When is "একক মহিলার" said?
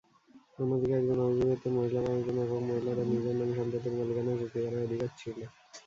2.37-2.95